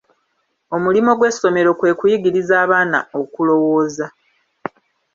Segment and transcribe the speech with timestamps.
[0.75, 4.07] Omulimo gw'essomero kwe kuyigiriza abaana okulowooza.